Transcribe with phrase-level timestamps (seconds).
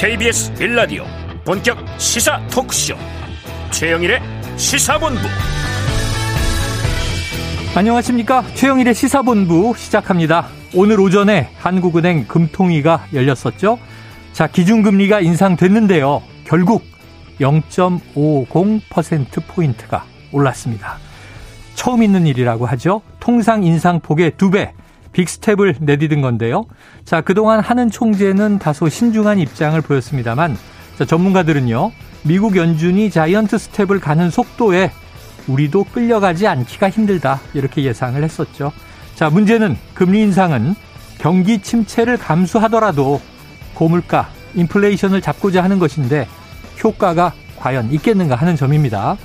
[0.00, 1.04] KBS 빌라디오
[1.44, 2.94] 본격 시사 토크쇼.
[3.72, 4.20] 최영일의
[4.56, 5.18] 시사본부.
[7.74, 8.44] 안녕하십니까?
[8.54, 10.46] 최영일의 시사본부 시작합니다.
[10.72, 13.80] 오늘 오전에 한국은행 금통위가 열렸었죠?
[14.32, 16.22] 자 기준금리가 인상됐는데요.
[16.44, 16.84] 결국
[17.40, 20.98] 0.50%포인트가 올랐습니다.
[21.74, 23.02] 처음 있는 일이라고 하죠?
[23.18, 24.74] 통상 인상폭의 두배
[25.12, 26.64] 빅스텝을 내디딘 건데요.
[27.04, 30.56] 자, 그동안 하는 총재는 다소 신중한 입장을 보였습니다만
[30.98, 31.92] 자, 전문가들은요.
[32.24, 34.90] 미국 연준이 자이언트 스텝을 가는 속도에
[35.46, 37.40] 우리도 끌려가지 않기가 힘들다.
[37.54, 38.72] 이렇게 예상을 했었죠.
[39.14, 40.74] 자, 문제는 금리 인상은
[41.18, 43.20] 경기 침체를 감수하더라도
[43.74, 46.26] 고물가, 인플레이션을 잡고자 하는 것인데
[46.82, 49.16] 효과가 과연 있겠는가 하는 점입니다.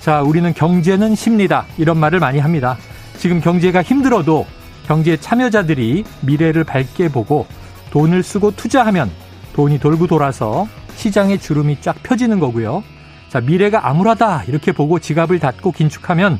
[0.00, 1.66] 자, 우리는 경제는 심리다.
[1.78, 2.76] 이런 말을 많이 합니다.
[3.18, 4.46] 지금 경제가 힘들어도
[4.92, 7.46] 경제 참여자들이 미래를 밝게 보고
[7.92, 9.10] 돈을 쓰고 투자하면
[9.54, 12.84] 돈이 돌고 돌아서 시장의 주름이 쫙 펴지는 거고요.
[13.30, 16.38] 자, 미래가 암울하다 이렇게 보고 지갑을 닫고 긴축하면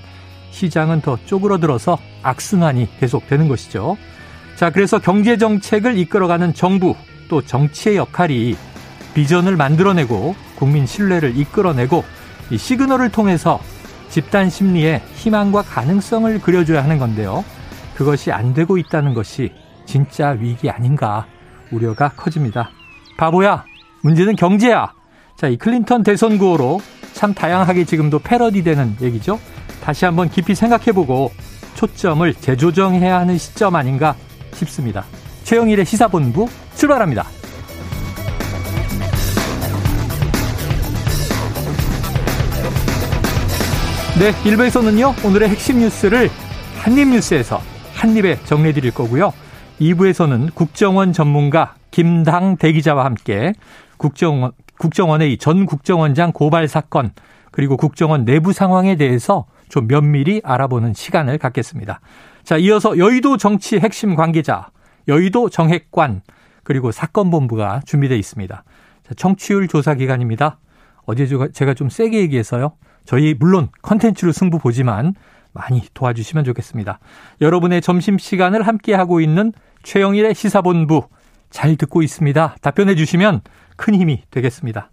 [0.51, 3.97] 시장은 더 쪼그러들어서 악순환이 계속되는 것이죠.
[4.57, 6.95] 자, 그래서 경제 정책을 이끌어가는 정부
[7.31, 8.55] 또 정치의 역할이
[9.15, 12.05] 비전을 만들어내고 국민 신뢰를 이끌어내고
[12.51, 13.61] 이 시그널을 통해서
[14.11, 17.43] 집단 심리에 희망과 가능성을 그려줘야 하는 건데요.
[18.03, 19.53] 그것이 안 되고 있다는 것이
[19.87, 21.25] 진짜 위기 아닌가
[21.71, 22.71] 우려가 커집니다.
[23.17, 23.65] 바보야!
[24.03, 24.93] 문제는 경제야!
[25.37, 26.81] 자, 이 클린턴 대선 구호로
[27.13, 29.39] 참 다양하게 지금도 패러디 되는 얘기죠.
[29.85, 31.31] 다시 한번 깊이 생각해보고
[31.75, 34.17] 초점을 재조정해야 하는 시점 아닌가
[34.55, 35.05] 싶습니다.
[35.45, 37.25] 최영일의 시사본부 출발합니다.
[44.19, 46.31] 네, 1부에서는요, 오늘의 핵심 뉴스를
[46.81, 47.72] 한입뉴스에서
[48.03, 49.33] 한입에 정리해 드릴 거고요.
[49.81, 53.53] 2부에서는 국정원 전문가 김당 대기자와 함께
[53.97, 57.13] 국정원, 국정원의 전 국정원장 고발 사건
[57.53, 62.01] 그리고 국정원 내부 상황에 대해서 좀 면밀히 알아보는 시간을 갖겠습니다.
[62.43, 64.71] 자, 이어서 여의도 정치 핵심 관계자,
[65.07, 66.23] 여의도 정핵관,
[66.65, 68.65] 그리고 사건 본부가 준비되어 있습니다.
[69.05, 70.59] 자, 청취율 조사 기간입니다.
[71.07, 72.73] 어제 제가 좀 세게 얘기해서요.
[73.05, 75.15] 저희 물론 컨텐츠로 승부 보지만
[75.53, 76.99] 많이 도와주시면 좋겠습니다.
[77.41, 79.53] 여러분의 점심시간을 함께하고 있는
[79.83, 81.09] 최영일의 시사본부
[81.51, 82.57] 잘 듣고 있습니다.
[82.61, 83.43] 답변해 주시면
[83.77, 84.91] 큰 힘이 되겠습니다.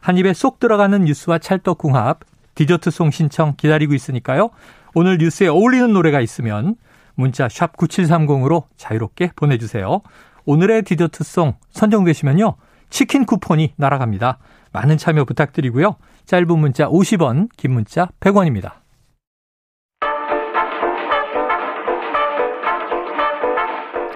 [0.00, 2.20] 한 입에 쏙 들어가는 뉴스와 찰떡궁합,
[2.54, 4.50] 디저트송 신청 기다리고 있으니까요.
[4.94, 6.76] 오늘 뉴스에 어울리는 노래가 있으면
[7.14, 10.00] 문자 샵 9730으로 자유롭게 보내주세요.
[10.46, 12.56] 오늘의 디저트송 선정되시면요.
[12.88, 14.38] 치킨 쿠폰이 날아갑니다.
[14.72, 15.96] 많은 참여 부탁드리고요.
[16.26, 18.79] 짧은 문자 50원, 긴 문자 100원입니다.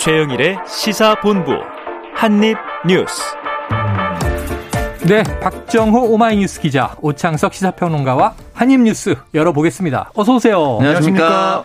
[0.04, 1.52] 최영일의 시사본부
[2.14, 3.22] 한입뉴스.
[5.08, 10.10] 네, 박정호 오마이뉴스 기자, 오창석 시사평론가와 한입뉴스 열어보겠습니다.
[10.14, 10.76] 어서 오세요.
[10.78, 11.64] 안녕하십니까.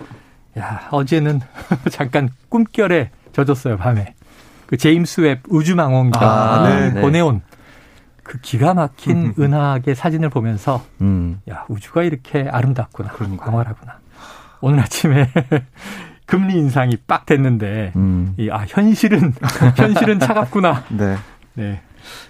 [0.57, 1.41] 야, 어제는
[1.91, 4.15] 잠깐 꿈결에 젖었어요, 밤에.
[4.67, 7.41] 그 제임스 웹 우주망원경 아, 네, 보내온
[8.23, 11.41] 그 기가 막힌 은하계 사진을 보면서 음.
[11.51, 13.09] 야, 우주가 이렇게 아름답구나.
[13.09, 13.47] 그러니까.
[13.47, 13.99] 광활하구나.
[14.61, 15.29] 오늘 아침에
[16.29, 18.35] 금리 인상이 빡 됐는데 음.
[18.37, 19.33] 이, 아 현실은
[19.75, 20.85] 현실은 차갑구나.
[20.89, 21.15] 네.
[21.55, 21.81] 네.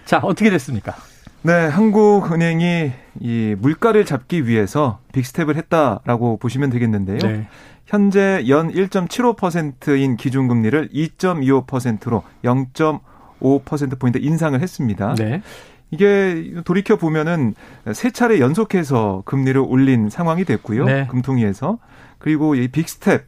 [0.05, 0.95] 자 어떻게 됐습니까?
[1.41, 7.19] 네, 한국은행이 이 물가를 잡기 위해서 빅스텝을 했다라고 보시면 되겠는데요.
[7.19, 7.47] 네.
[7.85, 15.15] 현재 연 1.75%인 기준금리를 2.25%로 0.5%포인트 인상을 했습니다.
[15.15, 15.41] 네.
[15.91, 17.55] 이게 돌이켜 보면은
[17.93, 20.85] 세 차례 연속해서 금리를 올린 상황이 됐고요.
[20.85, 21.07] 네.
[21.07, 21.79] 금통위에서
[22.19, 23.25] 그리고 이 빅스텝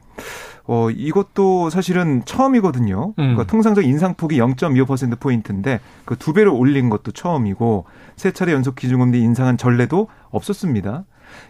[0.73, 3.07] 어, 이것도 사실은 처음이거든요.
[3.09, 3.13] 음.
[3.15, 9.19] 그러니까 통상적 인상폭이 0.25% 포인트인데 그 두 배를 올린 것도 처음이고 세 차례 연속 기준금리
[9.19, 11.03] 인상한 전례도 없었습니다.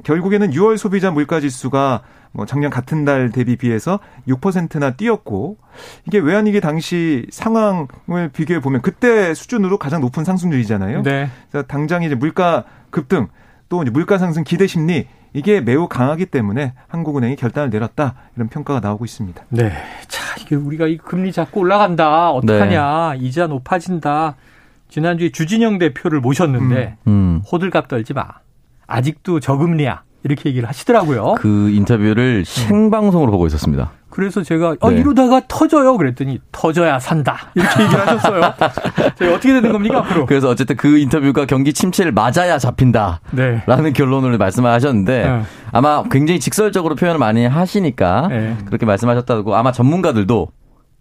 [0.03, 2.01] 결국에는 6월 소비자 물가 지수가
[2.31, 5.57] 뭐 작년 같은 달 대비 비해서 6%나 뛰었고
[6.07, 11.03] 이게 외환위기 당시 상황을 비교해 보면 그때 수준으로 가장 높은 상승률이잖아요.
[11.03, 11.29] 네.
[11.67, 13.27] 당장 이제 물가 급등
[13.69, 19.05] 또 물가 상승 기대 심리 이게 매우 강하기 때문에 한국은행이 결단을 내렸다 이런 평가가 나오고
[19.05, 19.43] 있습니다.
[19.49, 19.71] 네,
[20.07, 23.25] 자 이게 우리가 이 금리 자꾸 올라간다 어떡하냐 네.
[23.25, 24.35] 이자 높아진다.
[24.89, 27.11] 지난주에 주진영 대표를 모셨는데 음.
[27.11, 27.41] 음.
[27.49, 28.25] 호들갑 떨지 마.
[28.87, 31.35] 아직도 저금리야 이렇게 얘기를 하시더라고요.
[31.37, 33.91] 그 인터뷰를 생방송으로 보고 있었습니다.
[34.11, 34.97] 그래서 제가 아, 네.
[34.97, 38.41] 이러다가 터져요 그랬더니 터져야 산다 이렇게 얘기를 하셨어요.
[39.33, 40.25] 어떻게 되는 겁니까 앞으로?
[40.25, 43.91] 그래서 어쨌든 그 인터뷰가 경기 침체를 맞아야 잡힌다라는 네.
[43.93, 45.41] 결론을 말씀하셨는데 네.
[45.71, 48.57] 아마 굉장히 직설적으로 표현을 많이 하시니까 네.
[48.65, 50.49] 그렇게 말씀하셨다고 아마 전문가들도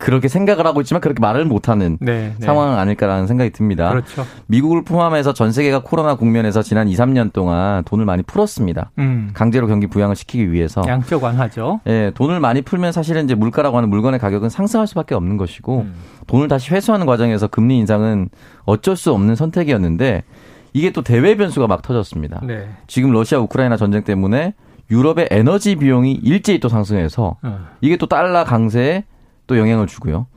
[0.00, 2.44] 그렇게 생각을 하고 있지만 그렇게 말을 못하는 네, 네.
[2.44, 3.90] 상황 아닐까라는 생각이 듭니다.
[3.90, 4.26] 그렇죠.
[4.46, 8.92] 미국을 포함해서 전 세계가 코로나 국면에서 지난 2, 3년 동안 돈을 많이 풀었습니다.
[8.98, 9.30] 음.
[9.34, 10.82] 강제로 경기 부양을 시키기 위해서.
[10.86, 11.80] 양적 완화죠.
[11.86, 15.94] 예, 돈을 많이 풀면 사실은 이제 물가라고 하는 물건의 가격은 상승할 수밖에 없는 것이고 음.
[16.26, 18.30] 돈을 다시 회수하는 과정에서 금리 인상은
[18.64, 20.24] 어쩔 수 없는 선택이었는데
[20.72, 22.40] 이게 또 대외 변수가 막 터졌습니다.
[22.42, 22.70] 네.
[22.86, 24.54] 지금 러시아 우크라이나 전쟁 때문에
[24.90, 27.58] 유럽의 에너지 비용이 일제히 또 상승해서 어.
[27.82, 29.04] 이게 또 달러 강세에
[29.50, 30.28] 또 영향을 주고요.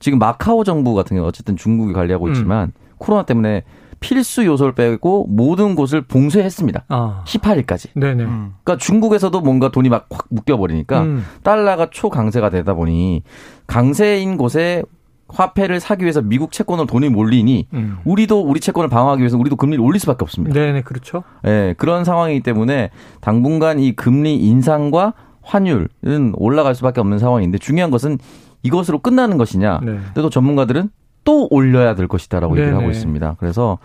[0.00, 2.72] 지금 마카오 정부 같은 경우 어쨌든 중국이 관리하고 있지만 음.
[2.96, 3.64] 코로나 때문에
[4.00, 6.84] 필수 요소를 빼고 모든 곳을 봉쇄했습니다.
[6.88, 7.22] 아.
[7.26, 7.90] 18일까지.
[7.94, 8.24] 네네.
[8.24, 8.54] 음.
[8.64, 11.24] 그러니까 중국에서도 뭔가 돈이 막 확 묶여버리니까 음.
[11.42, 13.22] 달러가 초강세가 되다 보니
[13.66, 14.82] 강세인 곳에
[15.28, 17.98] 화폐를 사기 위해서 미국 채권으로 돈이 몰리니 음.
[18.04, 20.58] 우리도 우리 채권을 방어하기 위해서 우리도 금리를 올릴 수밖에 없습니다.
[20.58, 21.24] 네, 그렇죠.
[21.42, 22.90] 네, 그런 상황이기 때문에
[23.20, 28.18] 당분간 이 금리 인상과 환율은 올라갈 수밖에 없는 상황인데 중요한 것은
[28.62, 29.80] 이것으로 끝나는 것이냐.
[29.82, 29.92] 네.
[29.92, 30.90] 근데 또 전문가들은
[31.24, 33.36] 또 올려야 될 것이다라고 얘기를 하고 있습니다.
[33.38, 33.78] 그래서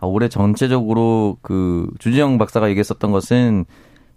[0.00, 3.64] 아, 올해 전체적으로 그 주지영 박사가 얘기했었던 것은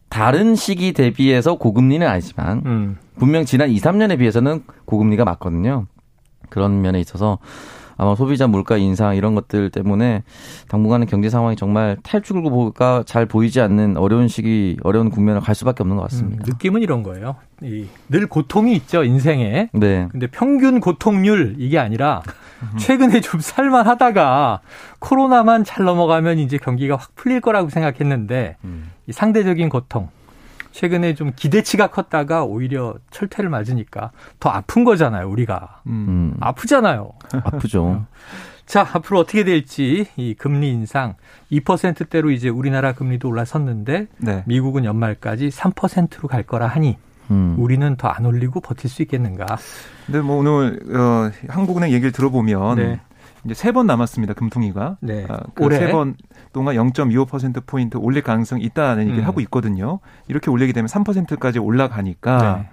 [0.10, 2.98] 다른 시기 대비해서 고금리는 아니지만 음.
[3.18, 5.86] 분명 지난 2, 3년에 비해서는 고금리가 맞거든요.
[6.50, 7.40] 그런 면에 있어서
[7.98, 10.24] 아마 소비자 물가 인상 이런 것들 때문에
[10.68, 15.98] 당분간의 경제 상황이 정말 탈출구가 잘 보이지 않는 어려운 시기, 어려운 국면을 갈 수밖에 없는
[15.98, 16.44] 것 같습니다.
[16.44, 17.36] 음, 느낌은 이런 거예요.
[17.62, 19.70] 이, 늘 고통이 있죠 인생에.
[19.74, 20.08] 네.
[20.12, 22.22] 근데 평균 고통률 이게 아니라
[22.78, 24.62] 최근에 좀 살만하다가
[25.00, 28.92] 코로나만 잘 넘어가면 이제 경기가 확 풀릴 거라고 생각했는데 음.
[29.08, 30.10] 이 상대적인 고통.
[30.76, 34.12] 최근에 좀 기대치가 컸다가 오히려 철퇴를 맞으니까
[34.42, 35.80] 더 아픈 거잖아요, 우리가.
[35.88, 36.36] 음.
[36.42, 37.14] 아프잖아요.
[37.32, 38.06] 아프죠.
[38.68, 41.16] 자, 앞으로 어떻게 될지 이 금리 인상
[41.50, 44.44] 2%대로 이제 우리나라 금리도 올라섰는데 네.
[44.48, 46.98] 미국은 연말까지 3%로 갈 거라 하니
[47.32, 47.56] 음.
[47.58, 49.46] 우리는 더 안 올리고 버틸 수 있겠는가?
[50.06, 53.00] 근데 뭐 오늘 어, 한국은행 얘기를 들어보면 네.
[53.46, 54.34] 이제 세 번 남았습니다.
[54.34, 55.26] 금통위가 네.
[55.30, 56.16] 아, 그세번
[56.54, 59.28] 동안 0.25% 포인트 올릴 가능성이 있다는 얘기를 음.
[59.28, 60.00] 하고 있거든요.
[60.28, 62.66] 이렇게 올리게 되면 3%까지 올라가니까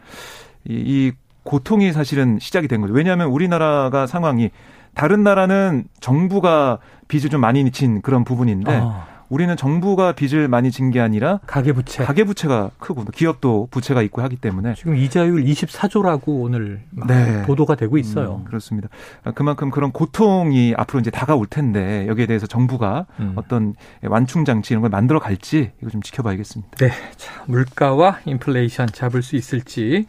[0.67, 0.75] 네.
[0.75, 1.13] 이, 이
[1.45, 2.95] 고통이 사실은 시작이 된 거죠.
[2.95, 4.51] 왜냐하면 우리나라가 상황이
[4.95, 6.79] 다른 나라는 정부가
[7.09, 9.05] 빚을 좀 많이 친 그런 부분인데 어.
[9.33, 14.75] 우리는 정부가 빚을 많이 진 게 아니라 가계부채 가계부채가 크고 기업도 부채가 있고 하기 때문에
[14.75, 17.43] 지금 이자율 24조라고 오늘 네.
[17.45, 18.41] 보도가 되고 있어요.
[18.43, 18.89] 음, 그렇습니다.
[19.35, 23.33] 그만큼 그런 고통이 앞으로 이제 다가올 텐데 여기에 대해서 정부가 음.
[23.37, 26.77] 어떤 완충 장치 이런 걸 만들어 갈지 이거 좀 지켜봐야겠습니다.
[26.79, 30.07] 네, 자, 물가와 인플레이션 잡을 수 있을지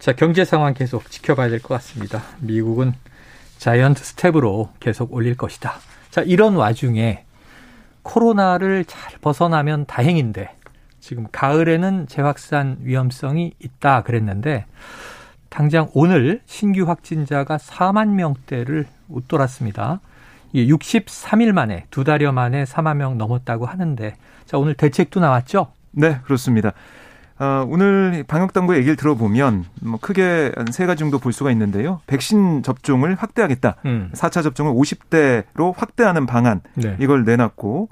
[0.00, 2.22] 자 경제 상황 계속 지켜봐야 될 것 같습니다.
[2.40, 2.94] 미국은
[3.58, 5.74] giant step으로 계속 올릴 것이다.
[6.10, 7.25] 자 이런 와중에
[8.06, 10.54] 코로나를 잘 벗어나면 다행인데
[11.00, 14.64] 지금 가을에는 재확산 위험성이 있다 그랬는데
[15.48, 20.00] 당장 오늘 신규 확진자가 4만 명대를 웃돌았습니다.
[20.52, 24.14] 이게 63일 만에 두 달여 만에 4만 명 넘었다고 하는데
[24.44, 25.72] 자 오늘 대책도 나왔죠?
[25.90, 26.72] 네 그렇습니다.
[27.38, 32.00] 어, 오늘 방역당국의 얘기를 들어보면 뭐 크게 세 가지 정도 볼 수가 있는데요.
[32.06, 33.76] 백신 접종을 확대하겠다.
[33.84, 34.10] 음.
[34.14, 36.96] 4차 접종을 50대로 확대하는 방안 네.
[36.98, 37.88] 이걸 내놨고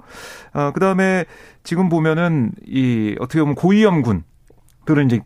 [0.53, 1.25] 어, 그다음에
[1.63, 4.23] 지금 보면은 이 어떻게 보면 고위험군
[4.85, 5.21] 들은 이제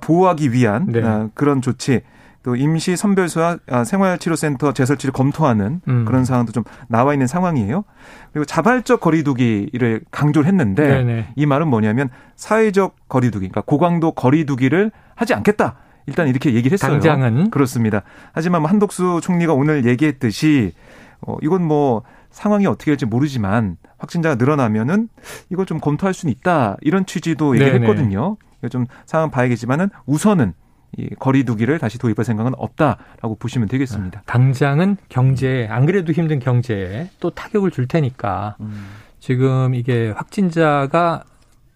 [0.00, 1.02] 보호하기 위한 네.
[1.02, 2.02] 어, 그런 조치
[2.42, 6.04] 또 임시 선별소와 아, 생활치료센터 재설치를 검토하는 음.
[6.04, 7.84] 그런 상황도 좀 나와 있는 상황이에요.
[8.32, 11.32] 그리고 자발적 거리두기를 강조를 했는데 네네.
[11.36, 15.76] 이 말은 뭐냐면 사회적 거리두기, 그러니까 고강도 거리두기를 하지 않겠다.
[16.06, 16.92] 일단 이렇게 얘기를 했어요.
[16.92, 18.02] 당장은 그렇습니다.
[18.32, 20.72] 하지만 뭐 한독수 총리가 오늘 얘기했듯이
[21.20, 25.08] 어 이건 뭐 상황이 어떻게 될지 모르지만 확진자가 늘어나면은
[25.50, 28.36] 이걸 좀 검토할 수는 있다 이런 취지도 얘기했거든요.
[28.58, 30.54] 이거 좀 상황 봐야겠지만은 우선은
[30.98, 34.20] 이 거리두기를 다시 도입할 생각은 없다라고 보시면 되겠습니다.
[34.20, 38.88] 아, 당장은 경제에 안 그래도 힘든 경제에 또 타격을 줄 테니까 음.
[39.18, 41.24] 지금 이게 확진자가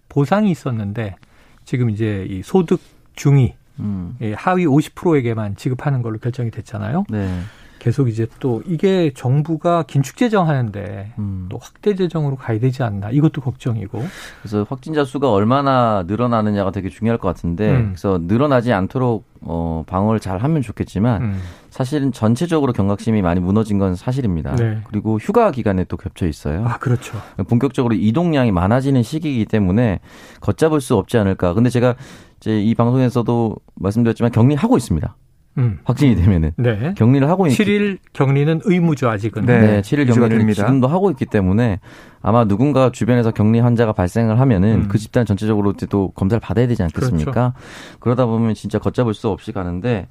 [0.08, 1.16] 보상이 있었는데
[1.64, 2.80] 지금 이제 이 소득
[3.14, 4.16] 중위 음.
[4.34, 7.04] 하위 50%에게만 지급하는 걸로 결정이 됐잖아요.
[7.08, 7.40] 네.
[7.78, 11.46] 계속 이제 또 이게 정부가 긴축 재정하는데 음.
[11.48, 14.02] 또 확대 재정으로 가야 되지 않나 이것도 걱정이고.
[14.42, 17.86] 그래서 확진자 수가 얼마나 늘어나느냐가 되게 중요할 것 같은데 음.
[17.90, 21.40] 그래서 늘어나지 않도록 어 방어를 잘 하면 좋겠지만 음.
[21.70, 24.56] 사실은 전체적으로 경각심이 많이 무너진 건 사실입니다.
[24.56, 24.78] 네.
[24.88, 26.64] 그리고 휴가 기간에 또 겹쳐 있어요.
[26.66, 27.16] 아 그렇죠.
[27.48, 30.00] 본격적으로 이동량이 많아지는 시기이기 때문에
[30.40, 31.54] 걷잡을 수 없지 않을까.
[31.54, 31.94] 근데 제가
[32.40, 35.14] 이제 이 방송에서도 말씀드렸지만 격리하고 있습니다.
[35.58, 35.78] 음.
[35.84, 36.94] 확진이 되면은 네.
[36.96, 39.46] 격리를 하고 7일 격리는 의무죠 아직은.
[39.46, 40.64] 네, 네 7일 격리를 됩니다.
[40.64, 41.80] 지금도 하고 있기 때문에
[42.20, 44.88] 아마 누군가 주변에서 격리 환자가 발생을 하면은 음.
[44.88, 47.30] 그 집단 전체적으로 또 검사를 받아야 되지 않겠습니까?
[47.32, 47.98] 그렇죠.
[48.00, 50.08] 그러다 보면 진짜 걷잡을 수 없이 가는데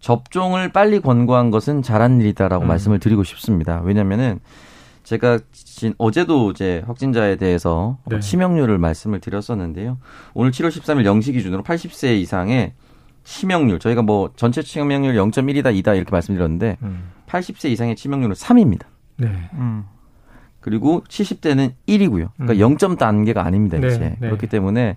[0.00, 2.68] 접종을 빨리 권고한 것은 잘한 일이다라고 음.
[2.68, 3.80] 말씀을 드리고 싶습니다.
[3.84, 4.38] 왜냐면은
[5.02, 5.38] 제가
[5.98, 8.20] 어제도 이제 확진자에 대해서 네.
[8.20, 9.98] 치명률을 말씀을 드렸었는데요.
[10.32, 12.72] 오늘 7월 13일 0시 기준으로 80세 이상의
[13.24, 17.10] 치명률 저희가 뭐 전체 치명률 0.1이다 2다 이렇게 말씀드렸는데 음.
[17.26, 18.82] 80세 이상의 치명률은 3입니다.
[19.16, 19.28] 네.
[19.54, 19.84] 음.
[20.60, 22.30] 그리고 70대는 1이고요.
[22.36, 22.76] 그러니까 음.
[22.76, 23.98] 0점 단계가 아닙니다, 이제.
[23.98, 24.28] 네, 네.
[24.28, 24.96] 그렇기 때문에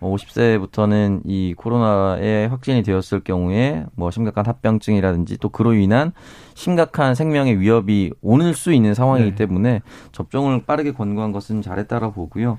[0.00, 6.12] 50세부터는 뭐이 코로나에 확진이 되었을 경우에 뭐 심각한 합병증이라든지 또 그로 인한
[6.54, 9.34] 심각한 생명의 위협이 오늘 수 있는 상황이기 네.
[9.34, 9.82] 때문에
[10.12, 12.58] 접종을 빠르게 권고한 것은 잘했다라고 보고요.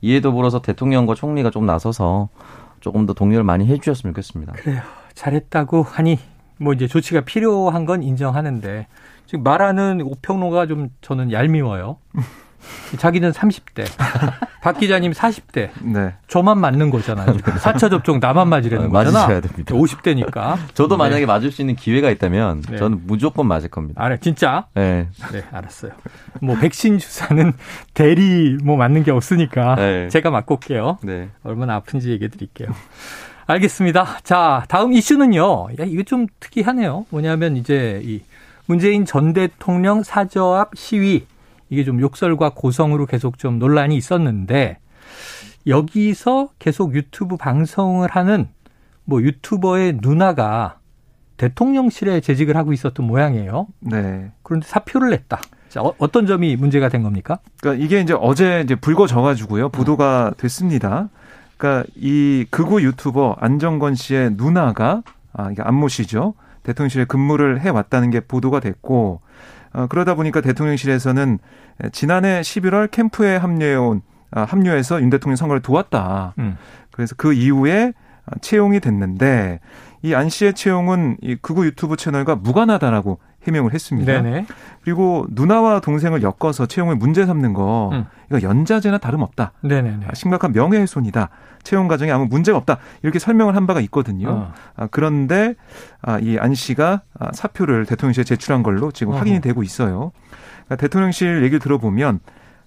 [0.00, 2.28] 이에 더불어서 대통령과 총리가 좀 나서서
[2.80, 4.52] 조금 더 동료를 많이 해주셨으면 좋겠습니다.
[4.54, 4.82] 그래요.
[5.14, 6.18] 잘했다고 하니
[6.58, 8.86] 뭐 이제 조치가 필요한 건 인정하는데
[9.26, 11.98] 지금 말하는 오평로가 좀 저는 얄미워요.
[12.98, 13.84] 자기는 30대,
[14.62, 15.70] 박 기자님 40대.
[15.82, 16.14] 네.
[16.26, 17.36] 저만 맞는 거잖아요.
[17.38, 19.20] 4차 접종 나만 맞으려는 거잖아.
[19.20, 19.74] 맞으셔야 됩니다.
[19.74, 20.56] 50대니까.
[20.74, 21.04] 저도 네.
[21.04, 22.76] 만약에 맞을 수 있는 기회가 있다면 네.
[22.76, 24.02] 저는 무조건 맞을 겁니다.
[24.02, 24.66] 아, 진짜?
[24.74, 25.08] 네.
[25.32, 25.92] 네, 알았어요.
[26.40, 27.52] 뭐 백신 주사는
[27.94, 30.08] 대리 뭐 맞는 게 없으니까 네.
[30.08, 30.98] 제가 맞고 올게요.
[31.02, 31.28] 네.
[31.44, 32.68] 얼마나 아픈지 얘기해 드릴게요.
[33.46, 34.18] 알겠습니다.
[34.24, 35.68] 자, 다음 이슈는요.
[35.80, 37.06] 야, 이거 좀 특이하네요.
[37.08, 38.20] 뭐냐면 이제 이
[38.66, 41.24] 문재인 전 대통령 사저 앞 시위
[41.70, 44.78] 이게 좀 욕설과 고성으로 계속 좀 논란이 있었는데
[45.66, 48.48] 여기서 계속 유튜브 방송을 하는
[49.04, 50.78] 뭐 유튜버의 누나가
[51.36, 53.68] 대통령실에 재직을 하고 있었던 모양이에요.
[53.80, 54.32] 네.
[54.42, 55.40] 그런데 사표를 냈다.
[55.68, 57.38] 자, 어, 떤 점이 문제가 된 겁니까?
[57.60, 59.68] 그러니까 이게 이제 어제 이제 불거져 가지고요.
[59.68, 61.10] 보도가 됐습니다.
[61.56, 66.34] 그러니까 이 극우 유튜버 안정건 씨의 누나가 아, 이게 안모 씨죠.
[66.62, 69.20] 대통령실에 근무를 해 왔다는 게 보도가 됐고
[69.72, 71.38] 어, 그러다 보니까 대통령실에서는
[71.92, 76.34] 지난해 11월 캠프에 합류해온 아, 합류해서 윤 대통령 선거를 도왔다.
[76.38, 76.56] 음.
[76.90, 77.92] 그래서 그 이후에
[78.40, 79.60] 채용이 됐는데
[80.02, 84.20] 이 안 씨의 채용은 이 극우 유튜브 채널과 무관하다라고 해명을 했습니다.
[84.20, 84.46] 네네.
[84.82, 88.04] 그리고 누나와 동생을 엮어서 채용을 문제 삼는 거 음.
[88.30, 89.52] 이거 연자제나 다름없다.
[89.62, 90.06] 네네네.
[90.08, 91.28] 아, 심각한 명예훼손이다.
[91.62, 92.78] 채용 과정에 아무 문제가 없다.
[93.02, 94.28] 이렇게 설명을 한 바가 있거든요.
[94.30, 94.52] 어.
[94.76, 95.54] 아, 그런데
[96.02, 99.14] 아, 이 안 씨가 아, 사표를 대통령실에 제출한 걸로 지금.
[99.14, 100.12] 확인이 되고 있어요.
[100.66, 102.20] 그러니까 대통령실 얘기를 들어보면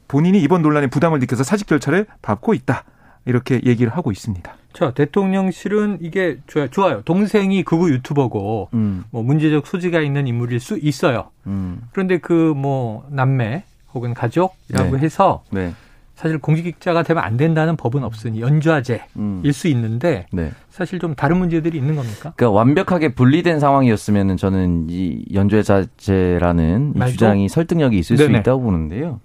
[0.08, 2.84] 본인이 이번 논란에 부담을 느껴서 사직 절차를 밟고 있다.
[3.26, 4.54] 이렇게 얘기를 하고 있습니다.
[4.74, 6.38] 자, 대통령실은 이게
[6.72, 7.02] 좋아요.
[7.04, 9.04] 동생이 극우 유튜버고 음.
[9.12, 11.30] 뭐 문제적 소지가 있는 인물일 수 있어요.
[11.48, 11.82] 음.
[11.92, 13.64] 그런데 그 뭐 남매
[13.94, 15.02] 혹은 가족이라고 네.
[15.04, 15.74] 해서 네.
[16.16, 19.42] 사실 공직자가 되면 안 된다는 법은 없으니 연좌제일 음.
[19.52, 20.52] 수 있는데 네.
[20.70, 22.34] 사실 좀 다른 문제들이 있는 겁니까?
[22.36, 28.34] 그러니까 완벽하게 분리된 상황이었으면은 저는 이 연좌제라는 이 주장이 설득력이 있을 네네.
[28.34, 29.20] 수 있다고 보는데요.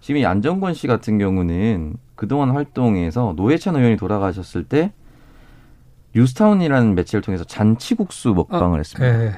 [0.00, 4.92] 지금 이 안정권 씨 같은 경우는 그동안 활동에서 노회찬 의원이 돌아가셨을 때
[6.14, 9.18] 뉴스타운이라는 매체를 통해서 잔치국수 먹방을 어, 했습니다.
[9.18, 9.32] 네.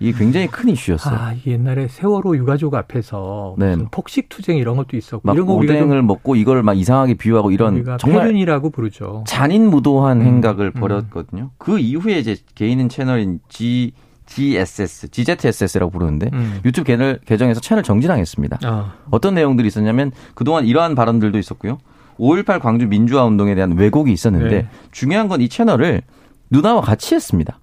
[0.00, 1.14] 이게 굉장히 큰 이슈였어요.
[1.16, 3.76] 아, 옛날에 세월호 유가족 앞에서 네.
[3.92, 7.84] 폭식 투쟁 이런 것도 있었고 막 이런 거 오뎅을 먹고 이걸 막 이상하게 비유하고 이런
[7.98, 9.22] 정말 폐륜이라고 부르죠.
[9.28, 10.80] 잔인무도한 음, 행각을 음.
[10.80, 11.52] 벌였거든요.
[11.58, 13.92] 그 이후에 이제 개인 채널인 G
[14.34, 16.60] GSS, GZSS라고 부르는데 음.
[16.64, 18.58] 유튜브 계정, 계정에서 채널 정지당했습니다.
[18.64, 18.94] 아.
[19.10, 21.78] 어떤 내용들이 있었냐면 그동안 이러한 발언들도 있었고요.
[22.18, 24.68] 5.18 광주 민주화 운동에 대한 왜곡이 있었는데 네.
[24.92, 26.02] 중요한 건 이 채널을
[26.50, 27.58] 누나와 같이 했습니다.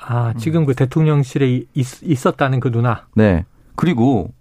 [0.00, 3.06] 아, 지금 그 대통령실에 있, 었다는그 누나.
[3.14, 3.44] 네.
[3.74, 4.32] 그리고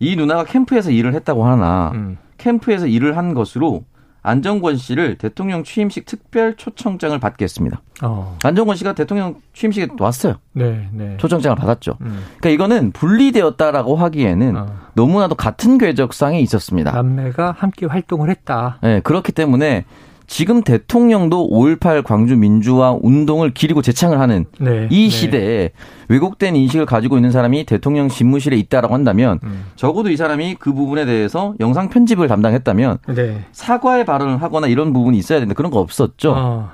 [0.00, 2.18] 이 누나가 캠프에서 일을 했다고 하나 음.
[2.38, 3.84] 캠프에서 일을 한 것으로
[4.26, 7.80] 안정권 씨를 대통령 취임식 특별 초청장을 받게 했습니다.
[8.02, 8.36] 어.
[8.42, 10.34] 안정권 씨가 대통령 취임식에 왔어요.
[10.52, 11.16] 네, 네.
[11.18, 11.96] 초청장을 받았죠.
[12.00, 12.24] 음.
[12.38, 14.66] 그러니까 이거는 분리되었다라고 하기에는 어.
[14.94, 16.90] 너무나도 같은 궤적상에 있었습니다.
[16.90, 18.78] 남매가 함께 활동을 했다.
[18.82, 19.84] 네, 그렇기 때문에
[20.26, 25.08] 지금 대통령도 5.18 광주 민주화 운동을 기리고 재창을 하는 네, 이 네.
[25.08, 25.72] 시대에 네.
[26.08, 29.66] 왜곡된 인식을 가지고 있는 사람이 대통령 집무실에 있다라고 한다면 음.
[29.76, 33.44] 적어도 이 사람이 그 부분에 대해서 영상 편집을 담당했다면 네.
[33.52, 36.34] 사과의 발언을 하거나 이런 부분이 있어야 되는데 그런 거 없었죠.
[36.36, 36.70] 어.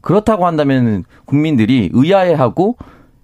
[0.00, 2.76] 그렇다고 한다면 국민들이 의아해하고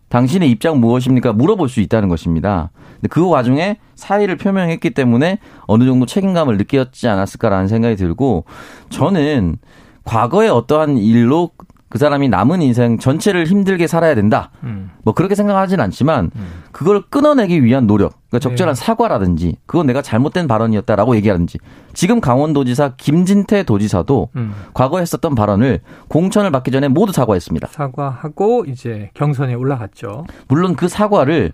[0.09, 1.33] 당신의 입장 무엇입니까?
[1.33, 2.71] 물어볼 수 있다는 것입니다.
[3.01, 8.45] 근데 그 와중에 사의를 표명했기 때문에 어느 정도 책임감을 느꼈지 않았을까라는 생각이 들고
[8.91, 9.57] 저는
[10.05, 11.51] 과거에 어떠한 일로
[11.91, 14.53] 그 사람이 남은 인생 전체를 힘들게 살아야 된다.
[14.63, 14.93] 음.
[15.03, 16.63] 뭐 그렇게 생각하진 않지만 음.
[16.71, 18.81] 그걸 끊어내기 위한 노력, 그러니까 적절한 네.
[18.81, 21.59] 사과라든지 그건 내가 잘못된 발언이었다라고 얘기하든지
[21.93, 24.55] 지금 강원도지사 김진태 도지사도 음.
[24.73, 27.67] 과거에 했었던 발언을 공천을 받기 전에 모두 사과했습니다.
[27.67, 30.27] 사과하고 이제 경선에 올라갔죠.
[30.47, 31.53] 물론 그 사과를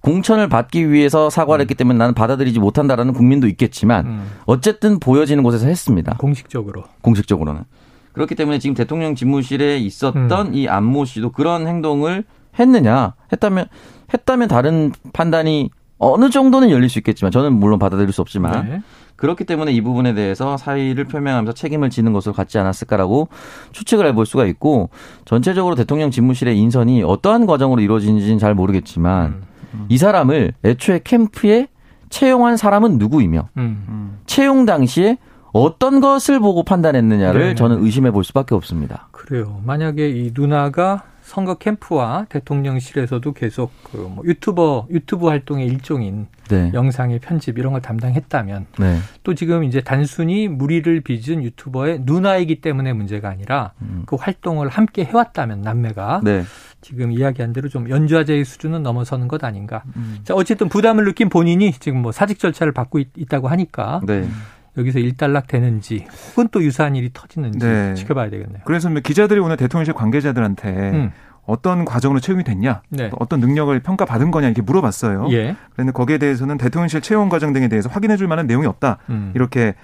[0.00, 1.64] 공천을 받기 위해서 사과를 음.
[1.64, 4.30] 했기 때문에 나는 받아들이지 못한다라는 국민도 있겠지만 음.
[4.46, 6.16] 어쨌든 보여지는 곳에서 했습니다.
[6.18, 6.84] 공식적으로.
[7.00, 7.64] 공식적으로는.
[8.12, 10.54] 그렇기 때문에 지금 대통령 집무실에 있었던 음.
[10.54, 12.24] 이 안모 씨도 그런 행동을
[12.58, 13.66] 했느냐 했다면
[14.12, 18.82] 했다면 다른 판단이 어느 정도는 열릴 수 있겠지만 저는 물론 받아들일 수 없지만 네.
[19.16, 23.28] 그렇기 때문에 이 부분에 대해서 사의를 표명하면서 책임을 지는 것으로 갖지 않았을까라고
[23.72, 24.90] 추측을 해볼 수가 있고
[25.24, 29.42] 전체적으로 대통령 집무실의 인선이 어떠한 과정으로 이루어지는지는 잘 모르겠지만 음,
[29.74, 29.86] 음.
[29.88, 31.68] 이 사람을 애초에 캠프에
[32.10, 34.18] 채용한 사람은 누구이며 음, 음.
[34.26, 35.18] 채용 당시에
[35.52, 37.54] 어떤 것을 보고 판단했느냐를 네.
[37.54, 39.08] 저는 의심해 볼 수밖에 없습니다.
[39.12, 39.60] 그래요.
[39.64, 46.70] 만약에 이 누나가 선거 캠프와 대통령실에서도 계속 그 뭐 유튜버 유튜브 활동의 일종인 네.
[46.72, 48.98] 영상의 편집 이런 걸 담당했다면 네.
[49.22, 54.04] 또 지금 이제 단순히 무리를 빚은 유튜버의 누나이기 때문에 문제가 아니라 음.
[54.06, 56.44] 그 활동을 함께 해왔다면 남매가 네.
[56.80, 59.82] 지금 이야기한 대로 좀 연좌제의 수준은 넘어서는 것 아닌가.
[59.96, 60.18] 음.
[60.24, 64.00] 자 어쨌든 부담을 느낀 본인이 지금 뭐 사직 절차를 받고 있, 다고 하니까.
[64.06, 64.28] 네.
[64.76, 67.94] 여기서 일단락 되는지 혹은 또 유사한 일이 터지는지 네.
[67.94, 68.60] 지켜봐야 되겠네요.
[68.64, 71.12] 그래서 뭐 기자들이 오늘 대통령실 관계자들한테 음.
[71.48, 73.10] 어떤 과정으로 채용이 됐냐, 네.
[73.18, 75.28] 어떤 능력을 평가받은 거냐 이렇게 물어봤어요.
[75.32, 75.56] 예.
[75.72, 78.98] 그런데 거기에 대해서는 대통령실 채용 과정 등에 대해서 확인해줄 만한 내용이 없다.
[79.08, 79.32] 음.
[79.34, 79.74] 이렇게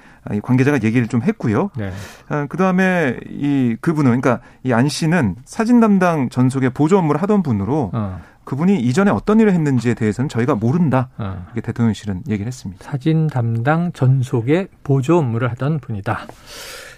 [0.42, 1.70] 관계자가 얘기를 좀 했고요.
[1.76, 1.90] 네.
[2.28, 7.42] 아, 그 다음에 이 그분은 그러니까 이 안 씨는 사진 담당 전속의 보조 업무를 하던
[7.42, 8.20] 분으로 어.
[8.44, 11.08] 그분이 이전에 어떤 일을 했는지에 대해서는 저희가 모른다.
[11.16, 11.44] 어.
[11.46, 12.84] 이렇게 대통령실은 얘기를 했습니다.
[12.84, 16.26] 사진 담당 전속의 보조 업무를 하던 분이다.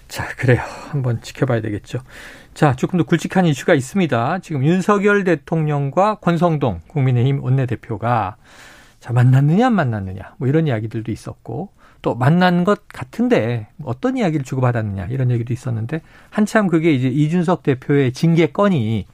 [0.09, 0.61] 자, 그래요.
[0.89, 1.99] 한번 지켜봐야 되겠죠.
[2.57, 4.39] 자, 조금 더 굵직한 이슈가 있습니다.
[4.39, 8.37] 지금 윤석열 대통령과 권성동 국민의힘 원내대표가
[8.99, 11.69] 자, 만났느냐 안 만났느냐 뭐 이런 이야기들도 있었고
[12.01, 18.11] 또 만난 것 같은데 어떤 이야기를 주고받았느냐 이런 얘기도 있었는데 한참 그게 이제 이준석 대표의
[18.13, 19.05] 징계 건이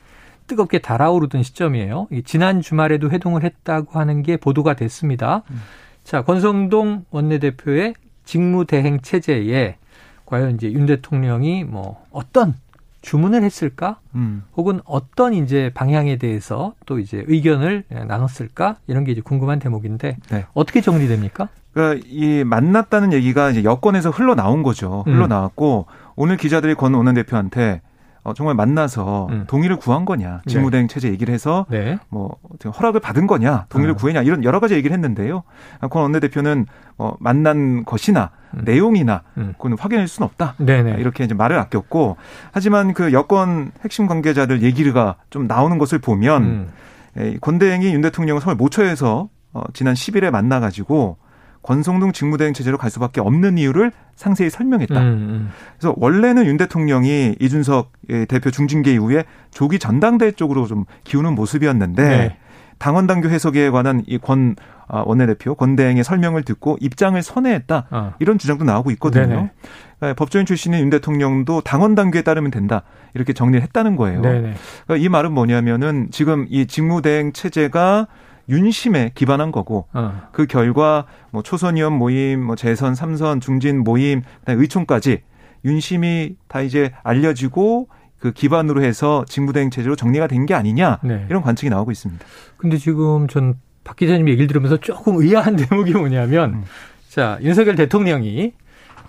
[0.48, 2.08] 뜨겁게 달아오르던 시점이에요.
[2.24, 5.44] 지난 주말에도 회동을 했다고 하는 게 보도가 됐습니다.
[5.52, 5.60] 음.
[6.06, 9.76] 자, 권성동 원내대표의 직무대행 체제에
[10.24, 12.56] 과연 이제 윤 대통령이 뭐 어떤
[13.04, 14.00] 주문을 했을까?
[14.16, 14.44] 음.
[14.58, 18.78] 혹은 어떤 이제 방향에 대해서 또 이제 의견을 나눴을까?
[18.88, 20.46] 이런 게 이제 궁금한 대목인데 네.
[20.54, 21.50] 어떻게 정리됩니까?
[21.74, 25.04] 그러니까 이 만났다는 얘기가 이제 여권에서 흘러 나온 거죠.
[25.06, 25.30] 흘러 음.
[25.30, 25.94] 나왔고 음.
[26.16, 27.82] 오늘 기자들이 권 원내대표한테
[28.24, 29.44] 어, 정말 만나서 음.
[29.48, 30.52] 동의를 구한 거냐, 네.
[30.52, 31.98] 직무대행 체제 얘기를 해서 네.
[32.10, 33.98] 뭐 허락을 받은 거냐, 동의를 음.
[33.98, 35.44] 구했냐 이런 여러 가지 얘기를 했는데요.
[35.90, 36.66] 권 원내대표는
[36.98, 38.62] 어, 만난 것이나 음.
[38.64, 39.54] 내용이나 음.
[39.58, 40.56] 그건 확인할 수는 없다.
[40.58, 40.96] 네네.
[41.00, 42.16] 이렇게 이제 말을 아꼈고
[42.52, 46.72] 하지만 그 여권 핵심 관계자들 얘기가 좀 나오는 것을 보면 음.
[47.18, 51.18] 에, 권대행이 윤 대통령을 서울 모처에서 어, 지난 10일에 만나가지고
[51.64, 55.00] 권성동 직무대행 체제로 갈 수밖에 없는 이유를 상세히 설명했다.
[55.00, 55.50] 음, 음.
[55.80, 57.92] 그래서 원래는 윤 대통령이 이준석
[58.28, 62.38] 대표 중징계 이후에 조기 전당대회 쪽으로 좀 기우는 모습이었는데 네.
[62.78, 64.56] 당원 당규 해석에 관한 이 권
[64.90, 68.14] 원내대표 권 대행의 설명을 듣고 입장을 선회했다 어.
[68.20, 69.50] 이런 주장도 나오고 있거든요.
[69.98, 72.84] 그러니까 법조인 출신인 윤 대통령도 당원 당규에 따르면 된다
[73.16, 74.22] 이렇게 정리를 했다는 거예요.
[74.22, 74.56] 그러니까
[74.98, 78.08] 이 말은 뭐냐면은 지금 이 직무대행 체제가
[78.50, 80.22] 윤심에 기반한 거고 어.
[80.32, 85.22] 그 결과 뭐 초선 의원 모임, 뭐 재선, 삼선, 중진 모임, 의총까지
[85.66, 87.88] 윤심이 다 이제 알려지고
[88.20, 91.26] 그 기반으로 해서 직무대행 체제로 정리가 된 게 아니냐 네.
[91.30, 92.26] 이런 관측이 나오고 있습니다.
[92.58, 96.64] 근데 지금 전 박 기자님 얘기를 들으면서 조금 의아한 대목이 뭐냐면 음.
[97.10, 98.54] 자 윤석열 대통령이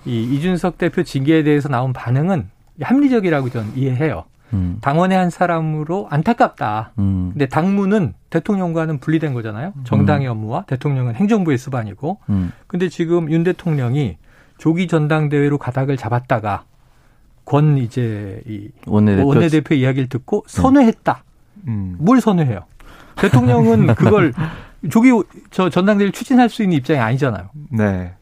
[0.04, 2.48] 이 이준석 대표 징계에 대해서 나온 반응은
[2.82, 4.24] 합리적이라고 저는 이해해요.
[4.54, 4.78] 음.
[4.80, 6.92] 당원의 한 사람으로 안타깝다.
[6.98, 7.30] 음.
[7.32, 9.72] 근데 당무는 대통령과는 분리된 거잖아요.
[9.84, 10.32] 정당의 음.
[10.32, 12.18] 업무와 대통령은 행정부의 수반이고.
[12.30, 12.52] 음.
[12.66, 14.16] 근데 지금 윤 대통령이
[14.58, 16.64] 조기 전당대회로 가닥을 잡았다가
[17.44, 20.62] 권 이제 이 원내대표, 원내대표 이야기를 듣고 네.
[20.62, 21.24] 선회했다.
[21.68, 21.96] 음.
[21.98, 22.60] 뭘 선회해요?
[23.16, 24.32] 대통령은 그걸
[24.90, 25.10] 조기
[25.50, 27.48] 저 전당대회를 추진할 수 있는 입장이 아니잖아요.
[27.70, 28.12] 네.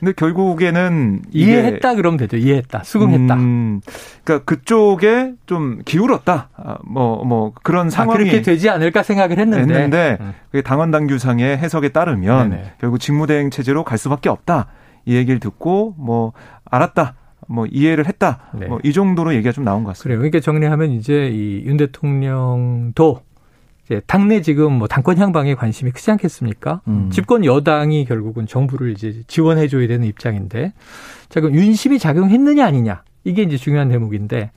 [0.00, 2.36] 근데 결국에는 이해했다 그러면 되죠.
[2.36, 2.84] 이해했다.
[2.84, 3.34] 수긍했다.
[3.34, 3.80] 음,
[4.24, 6.48] 그러니까 그쪽에 좀 기울었다.
[6.86, 10.62] 뭐뭐 아, 뭐 그런 상황이 아, 그렇게 되지 않을까 생각을 했는데, 했는데 음.
[10.64, 12.72] 당원 당규상의 해석에 따르면 네네.
[12.80, 14.66] 결국 직무대행 체제로 갈 수밖에 없다.
[15.04, 16.32] 이 얘기를 듣고 뭐
[16.64, 17.14] 알았다.
[17.50, 18.40] 뭐 이해를 했다.
[18.54, 18.66] 네.
[18.66, 20.04] 뭐이 정도로 얘기가 좀 나온 것 같습니다.
[20.04, 20.18] 그래요.
[20.18, 23.20] 그러니까 정리하면 이제 이 윤 대통령도
[23.88, 26.82] 이제 당내 지금 뭐 당권 향방에 관심이 크지 않겠습니까?
[26.88, 27.08] 음.
[27.10, 30.74] 집권 여당이 결국은 정부를 이제 지원해 줘야 되는 입장인데
[31.30, 34.50] 자 그럼 윤심이 작용했느냐 아니냐 이게 이제 중요한 대목인데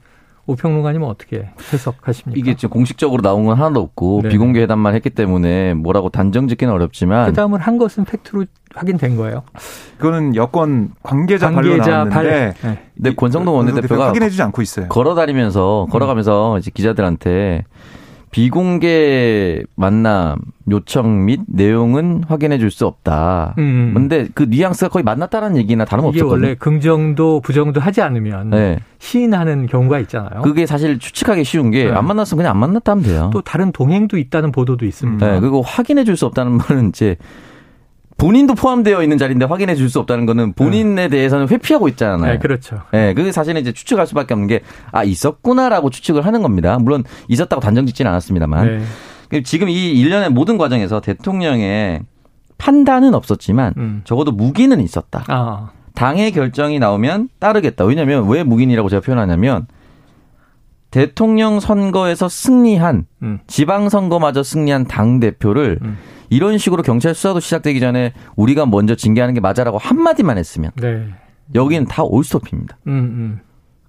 [0.48, 2.38] 오평론가님은 어떻게 해석하십니까?
[2.38, 4.30] 이게 지금 공식적으로 나온 건 하나도 없고 네.
[4.30, 9.44] 비공개 회담만 했기 때문에 뭐라고 단정 짓기는 어렵지만 그다음은 한 것은 팩트로 확인된 거예요.
[9.98, 12.74] 그거는 여권 관계자, 관계자 발로 나왔는데 발.
[12.74, 12.80] 네.
[12.96, 14.90] 근데 권성동 원내대표가 확인해주지 않고 있어요.
[14.90, 17.64] 걸어다니면서 걸어가면서 이제 기자들한테
[18.32, 20.38] 비공개 만남
[20.70, 23.54] 요청 및 내용은 확인해 줄 수 없다.
[23.58, 23.92] 음.
[23.94, 26.38] 근데 그 뉘앙스가 거의 만났다는 얘기나 다름없었거든요.
[26.38, 28.80] 이게 원래 긍정도 부정도 하지 않으면 네.
[29.00, 30.42] 시인하는 경우가 있잖아요.
[30.44, 32.02] 그게 사실 추측하기 쉬운 게안 네.
[32.02, 33.30] 만났으면 그냥 안 만났다 하면 돼요.
[33.34, 35.32] 또 다른 동행도 있다는 보도도 있습니다.
[35.34, 35.40] 네.
[35.42, 37.18] 그리고 확인해 줄 수 없다는 말은 이제
[38.22, 42.34] 본인도 포함되어 있는 자리인데 확인해 줄 수 없다는 거는 본인에 대해서는 회피하고 있잖아요.
[42.34, 42.82] 네, 그렇죠.
[42.92, 46.78] 네, 그게 사실은 이제 추측할 수밖에 없는 게, 아, 있었구나라고 추측을 하는 겁니다.
[46.80, 48.84] 물론 있었다고 단정 짓지는 않았습니다만.
[49.32, 49.42] 네.
[49.42, 52.02] 지금 이 일련의 모든 과정에서 대통령의
[52.58, 54.02] 판단은 없었지만, 음.
[54.04, 55.24] 적어도 무기는 있었다.
[55.28, 55.72] 아.
[55.96, 57.86] 당의 결정이 나오면 따르겠다.
[57.86, 59.66] 왜냐면 왜 무기이라고 제가 표현하냐면,
[60.92, 63.40] 대통령 선거에서 승리한, 음.
[63.48, 65.98] 지방 선거마저 승리한 당 대표를 음.
[66.32, 71.06] 이런 식으로 경찰 수사도 시작되기 전에 우리가 먼저 징계하는 게 맞아라고 한마디만 했으면 네.
[71.54, 72.78] 여기는 다 올스톱입니다.
[72.88, 73.40] 음, 음.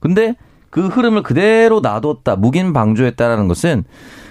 [0.00, 0.34] 근데
[0.68, 3.84] 그 흐름을 그대로 놔뒀다, 묵인 방조했다라는 것은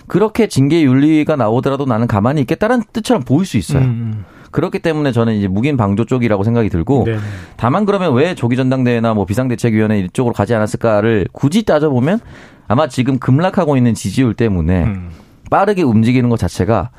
[0.08, 3.84] 그렇게 징계 윤리가 나오더라도 나는 가만히 있겠다는 뜻처럼 보일 수 있어요.
[3.84, 4.26] 음, 음.
[4.52, 7.18] 그렇기 때문에 저는 이제 묵인 방조 쪽이라고 생각이 들고 네
[7.56, 12.20] 다만 그러면 왜 조기 전당대회나 뭐 비상대책위원회 이쪽으로 가지 않았을까를 굳이 따져보면
[12.68, 15.10] 아마 지금 급락하고 있는 지지율 때문에 음.
[15.50, 16.90] 빠르게 움직이는 것 자체가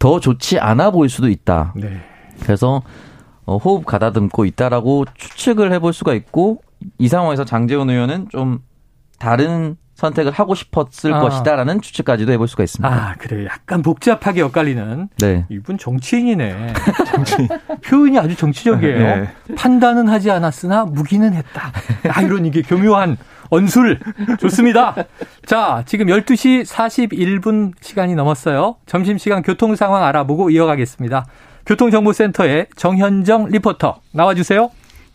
[0.00, 1.74] 더 좋지 않아 보일 수도 있다.
[1.76, 2.00] 네.
[2.42, 2.82] 그래서
[3.44, 6.62] 어, 호흡 가다듬고 있다라고 추측을 해볼 수가 있고
[6.98, 8.60] 이 상황에서 장재원 의원은 좀
[9.18, 11.20] 다른 선택을 하고 싶었을 아.
[11.20, 12.88] 것이다라는 추측까지도 해볼 수가 있습니다.
[12.90, 13.44] 아, 그래.
[13.44, 15.10] 약간 복잡하게 엇갈리는.
[15.18, 15.44] 네.
[15.50, 16.72] 이분 정치인이네.
[17.12, 17.48] 정치인.
[17.84, 18.98] 표현이 아주 정치적이에요.
[18.98, 19.34] 네.
[19.56, 21.72] 판단은 하지 않았으나 무기는 했다.
[22.08, 23.18] 아, 이런 이게 교묘한
[23.50, 23.98] 언술.
[24.40, 24.94] 좋습니다.
[25.44, 28.76] 자, 지금 12시 41분 시간이 넘었어요.
[28.86, 31.26] 점심시간 교통 상황 알아보고 이어가겠습니다.
[31.66, 34.70] 교통정보센터의 정현정 리포터 나와주세요.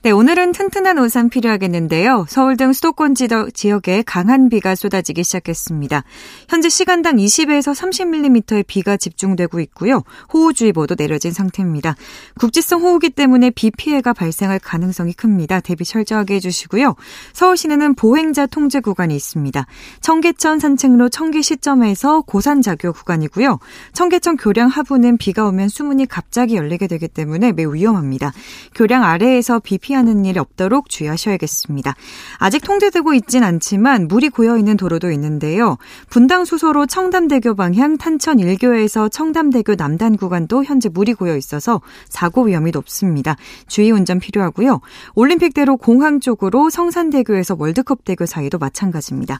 [0.05, 2.27] 네, 오늘은 튼튼한 우산 필요하겠는데요.
[2.29, 6.03] 서울 등 수도권 지역에 강한 비가 쏟아지기 시작했습니다.
[6.47, 10.03] 현재 시간당 20에서 30mm의 비가 집중되고 있고요.
[10.31, 11.95] 호우주의보도 내려진 상태입니다.
[12.39, 15.59] 국지성 호우기 때문에 비 피해가 발생할 가능성이 큽니다.
[15.59, 16.93] 대비 철저하게 해주시고요.
[17.33, 19.65] 서울 시내는 보행자 통제 구간이 있습니다.
[20.01, 23.57] 청계천 산책로 청계 시점에서 고산자교 구간이고요.
[23.93, 28.33] 청계천 교량 하부는 비가 오면 수문이 갑자기 열리게 되기 때문에 매우 위험합니다.
[28.75, 31.95] 교량 아래에서 비 피해 피하는 일 없도록 주의하셔야겠습니다.
[32.37, 35.77] 아직 통제되고 있진 않지만 물이 고여 있는 도로도 있는데요.
[36.09, 41.79] 분당 수소로 청담대교 방향 탄천 1교에서 청담대교 남단 구간도 현재 물이 고여 있어서
[42.09, 43.37] 사고 위험이 높습니다.
[43.67, 44.81] 주의 운전 필요하고요.
[45.15, 49.39] 올림픽대로 공항 쪽으로 성산대교에서 월드컵대교 사이도 마찬가지입니다.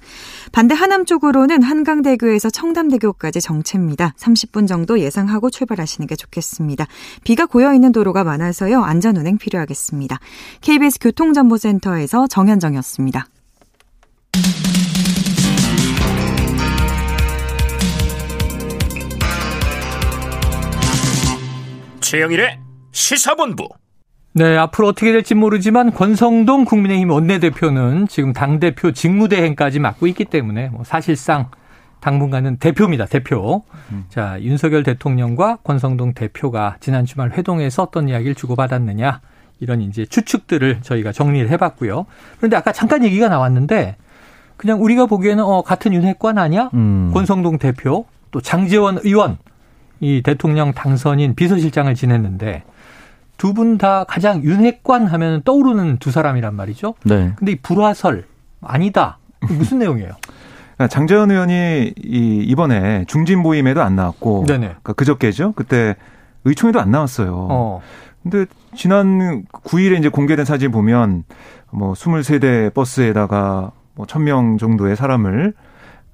[0.54, 4.14] 반대 하남 쪽으로는 한강대교에서 청담대교까지 정체입니다.
[4.18, 6.88] 30분 정도 예상하고 출발하시는 게 좋겠습니다.
[7.26, 8.84] 비가 고여 있는 도로가 많아서요.
[8.84, 10.18] 안전 운행 필요하겠습니다.
[10.62, 13.28] KBS 교통정보센터에서 정현정이었습니다.
[22.02, 22.60] 최영일의
[22.92, 23.68] 시사본부.
[24.34, 30.84] 네, 앞으로 어떻게 될지 모르지만 권성동 국민의힘 원내대표는 지금 당대표 직무대행까지 맡고 있기 때문에 뭐
[30.84, 31.50] 사실상
[32.02, 33.64] 당분간은 대표입니다, 대표.
[33.92, 34.06] 음.
[34.10, 39.22] 자, 윤석열 대통령과 권성동 대표가 지난 주말 회동에서 어떤 이야기를 주고받았느냐.
[39.60, 42.06] 이런 이제 추측들을 저희가 정리를 해봤고요.
[42.38, 43.96] 그런데 아까 잠깐 얘기가 나왔는데
[44.58, 46.70] 그냥 우리가 보기에는 어 같은 윤핵관 아니야?
[46.74, 47.12] 음.
[47.14, 49.38] 권성동 대표 또 장재원 의원
[50.00, 52.64] 이 대통령 당선인 비서실장을 지냈는데
[53.38, 56.96] 두 분 다 가장 윤핵관 하면 떠오르는 두 사람이란 말이죠.
[57.04, 57.34] 네.
[57.36, 58.26] 근데 이 불화설
[58.62, 59.18] 아니다.
[59.42, 60.12] 무슨 내용이에요?
[60.76, 64.44] 그러니까 장재원 의원이 이 이번에 중진 모임에도 안 나왔고.
[64.44, 65.52] 그러니까 그저께죠.
[65.54, 65.96] 그때
[66.46, 67.48] 의총에도 안 나왔어요.
[67.50, 67.82] 어.
[68.26, 71.26] 근데 지난 9일에 이제 공개된 사진 보면
[71.72, 75.54] 뭐 23대 버스에다가 뭐 1000명 정도의 사람을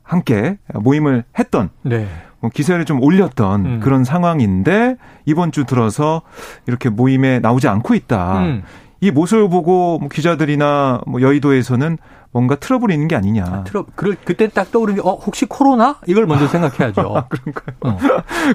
[0.04, 2.08] 함께 모임을 했던 네.
[2.42, 3.80] 뭐 기세를 좀 올렸던 음.
[3.80, 6.22] 그런 상황인데 이번 주 들어서
[6.68, 8.40] 이렇게 모임에 나오지 않고 있다.
[8.42, 8.64] 음.
[9.02, 11.98] 이 모습을 보고 뭐 기자들이나 뭐 여의도에서는
[12.34, 13.44] 뭔가 트러블이 있는 게 아니냐.
[13.46, 15.98] 아, 트러 그 그때 딱 떠오르는 게 어, 혹시 코로나?
[16.08, 17.26] 이걸 먼저 생각해야죠.
[17.28, 17.76] 그런가요?
[17.82, 17.98] 어.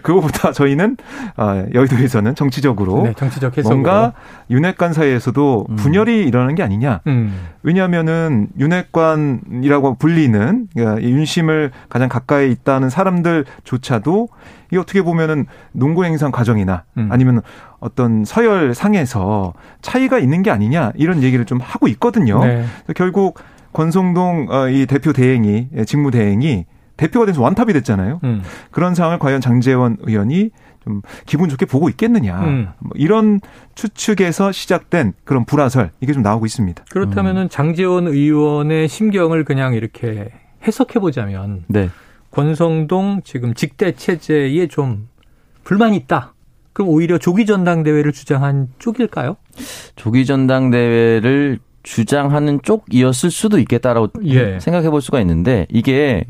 [0.03, 0.97] 그거보다 저희는
[1.37, 3.75] 아, 여의도에서는 정치적으로 네, 정치적 해석으로.
[3.75, 4.15] 뭔가
[4.49, 5.77] 윤핵관 사이에서도 음.
[5.77, 7.01] 분열이 일어나는 게 아니냐.
[7.07, 7.49] 음.
[7.63, 14.29] 왜냐하면은 윤핵관이라고 불리는 그러니까 윤심을 가장 가까이 있다는 사람들조차도
[14.73, 17.09] 이 어떻게 보면은 농구 행상 과정이나 음.
[17.13, 17.43] 아니면
[17.87, 22.45] 어떤 서열 상에서 차이가 있는 게 아니냐 이런 얘기를 좀 하고 있거든요.
[22.45, 22.65] 네.
[22.97, 23.39] 결국
[23.73, 26.65] 권성동 어, 이 대표 대행이 예, 직무 대행이
[26.97, 28.21] 대표가 돼서 완탑이 됐잖아요.
[28.25, 28.43] 음.
[28.71, 30.51] 그런 상황을 과연 장재원 의원이
[30.83, 32.41] 좀 기분 좋게 보고 있겠느냐.
[32.41, 32.69] 음.
[32.81, 33.41] 뭐 이런
[33.75, 36.85] 추측에서 시작된 그런 불화설 이게 좀 나오고 있습니다.
[36.91, 37.49] 그렇다면은 음.
[37.49, 40.31] 장재원 의원의 심경을 그냥 이렇게
[40.67, 41.91] 해석해 보자면 네.
[42.33, 45.09] 권성동 지금 직대 체제에 좀
[45.65, 46.33] 불만이 있다.
[46.77, 49.37] 그럼 오히려 조기 전당대회를 주장한 쪽일까요?
[49.97, 54.61] 조기 전당대회를 주장하는 쪽이었을 수도 있겠다라고 예.
[54.61, 56.27] 생각해 볼 수가 있는데 이게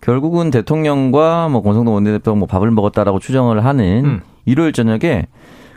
[0.00, 4.20] 결국은 대통령과 뭐 권성동 원내대표가 뭐 밥을 먹었다라고 추정을 하는 음.
[4.44, 5.26] 일요일 저녁에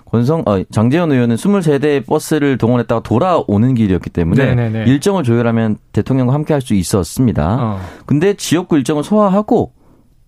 [0.06, 4.91] 권성 어, 장재현 의원은 23대 버스를 동원했다가 돌아오는 길이었기 때문에 네네네.
[4.91, 7.58] 일정을 조율하면 대통령과 함께 할 수 있었습니다.
[7.60, 7.80] 어.
[8.06, 9.71] 근데 지역구 일정을 소화하고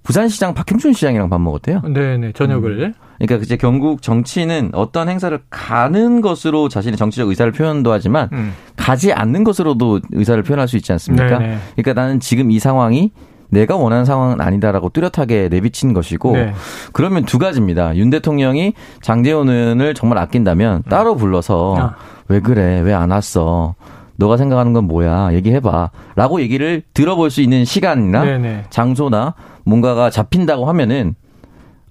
[0.02, 1.82] 부산시장 박형준 시장이랑 밥 먹었대요.
[1.82, 2.86] 네네 저녁을.
[2.86, 3.05] 음.
[3.18, 8.54] 그러니까 이제 결국 정치는 어떤 행사를 가는 것으로 자신의 정치적 의사를 표현도 하지만 음.
[8.76, 11.40] 가지 않는 것으로도 의사를 표현할 수 있지 않습니까?
[11.40, 11.58] 네네.
[11.76, 13.12] 그러니까 나는 지금 이 상황이
[13.50, 16.54] 내가 원하는 상황은 아니다라고 뚜렷하게 내비친 것이고 네.
[16.94, 17.96] 그러면 두 가지입니다.
[17.96, 21.96] 윤 대통령이 장재원 의원을 정말 아낀다면 따로 불러서 아.
[22.28, 23.76] 왜 그래 왜 안 왔어
[24.18, 28.64] 너가 생각하는 건 뭐야 얘기해봐 라고 얘기를 들어볼 수 있는 시간이나 네네.
[28.70, 31.16] 장소나 뭔가가 잡힌다고 하면은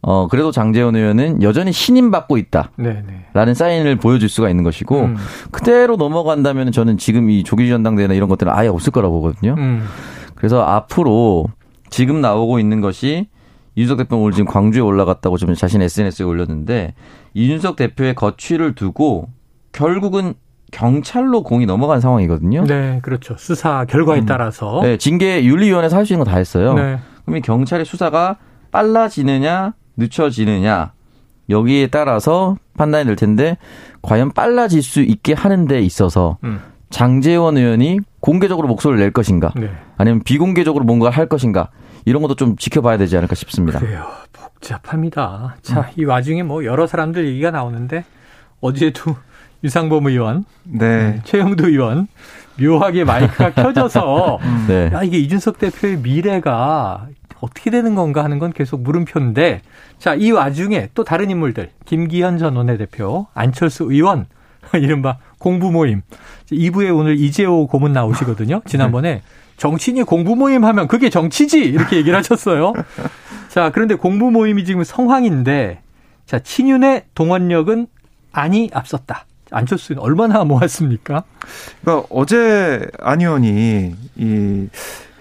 [0.06, 5.16] 어 그래도 장재원 의원은 여전히 신임받고 있다라는 사인을 보여줄 수가 있는 것이고 음.
[5.50, 9.54] 그대로 넘어간다면 저는 지금 이 조기 전당대회나 이런 것들은 아예 없을 거라고 보거든요.
[9.56, 9.84] 음.
[10.34, 11.46] 그래서 앞으로
[11.88, 13.28] 지금 나오고 있는 것이
[13.76, 16.92] 이준석 대표는 오늘 지금 광주에 올라갔다고 좀 자신 SNS에 올렸는데
[17.32, 19.28] 이준석 대표의 거취를 두고
[19.72, 20.34] 결국은
[20.70, 22.64] 경찰로 공이 넘어간 상황이거든요.
[22.66, 23.36] 네, 그렇죠.
[23.38, 24.26] 수사 결과에 음.
[24.26, 24.80] 따라서.
[24.82, 26.74] 네, 징계 윤리위원회에서 할 수 있는 거 다 했어요.
[26.74, 26.98] 네.
[27.24, 28.36] 그러면 경찰의 수사가
[28.70, 30.92] 빨라지느냐 늦춰지느냐
[31.50, 33.58] 여기에 따라서 판단이 될 텐데
[34.02, 36.60] 과연 빨라질 수 있게 하는 데 있어서 음.
[36.90, 39.70] 장재원 의원이 공개적으로 목소리를 낼 것인가 네.
[39.96, 41.70] 아니면 비공개적으로 뭔가를 할 것인가
[42.04, 43.78] 이런 것도 좀 지켜봐야 되지 않을까 싶습니다.
[43.78, 44.06] 그래요.
[44.32, 45.56] 복잡합니다.
[45.62, 45.84] 자, 음.
[45.96, 48.04] 이 와중에 뭐 여러 사람들 얘기가 나오는데
[48.60, 49.16] 어제도
[49.64, 51.12] 유상범 의원, 네.
[51.12, 51.20] 네.
[51.24, 52.06] 최영두 의원
[52.60, 54.64] 묘하게 마이크가 켜져서 음.
[54.68, 54.90] 네.
[54.92, 57.08] 야 이게 이준석 대표의 미래가
[57.44, 59.60] 어떻게 되는 건가 하는 건 계속 물음표인데
[59.98, 64.26] 자, 이 와중에 또 다른 인물들 김기현 전 원내대표, 안철수 의원
[64.74, 66.02] 이른바 공부 모임
[66.50, 68.62] 2부에 오늘 이재호 고문 나오시거든요.
[68.66, 69.22] 지난번에
[69.56, 72.72] 정치인이 공부 모임 하면 그게 정치지 이렇게 얘기를 하셨어요.
[73.48, 75.80] 자, 그런데 공부 모임이 지금 성황인데
[76.26, 77.86] 자, 친윤의 동원력은
[78.32, 79.26] 안이 앞섰다.
[79.50, 81.22] 안철수는 얼마나 모았습니까?
[81.82, 84.68] 그러니까 어제 안 의원이 이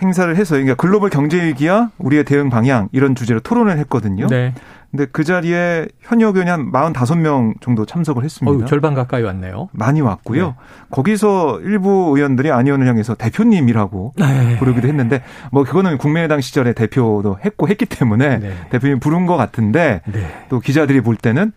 [0.01, 4.27] 행사를 해서 그러니까 글로벌 경제 위기와 우리의 대응 방향 이런 주제로 토론을 했거든요.
[4.27, 4.53] 네.
[4.91, 8.55] 근데 그 자리에 현역 의원이 한 45명 정도 참석을 했습니다.
[8.55, 9.69] 어우, 절반 가까이 왔네요.
[9.71, 10.47] 많이 왔고요.
[10.47, 10.53] 네.
[10.91, 14.59] 거기서 일부 의원들이 안 의원을 향해서 대표님이라고 네.
[14.59, 18.53] 부르기도 했는데 뭐 그거는 국민의당 시절에 대표도 했고 했기 때문에 네.
[18.69, 20.27] 대표님 부른 것 같은데 네.
[20.49, 21.53] 또 기자들이 볼 때는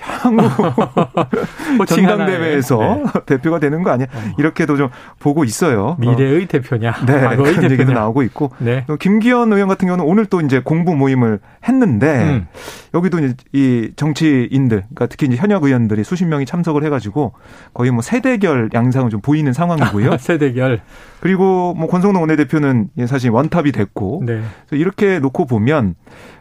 [0.00, 0.48] 향후
[1.86, 3.04] 전당대회에서 네.
[3.26, 4.06] 대표가 되는 거 아니야?
[4.12, 4.34] 어.
[4.38, 5.96] 이렇게도 좀 보고 있어요.
[5.98, 6.46] 미래의 어.
[6.46, 6.92] 대표냐?
[7.06, 7.72] 네, 과거의 그런 대표냐?
[7.72, 8.50] 얘기도 나오고 있고.
[8.58, 8.84] 네.
[8.98, 12.46] 김기현 의원 같은 경우는 오늘 또 이제 공부 모임을 했는데 음.
[12.94, 17.32] 여기도 이제 이 정치인들, 그러니까 특히 이제 현역 의원들이 수십 명이 참석을 해가지고
[17.74, 20.16] 거의 뭐 세대결 양상을 좀 보이는 상황이고요.
[20.18, 20.80] 세대결.
[21.20, 24.40] 그리고 뭐 권성동 원내대표는 사실 원탑이 됐고 네.
[24.70, 25.94] 이렇게 놓고 보면